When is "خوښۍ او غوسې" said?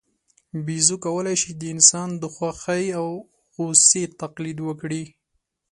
2.35-4.03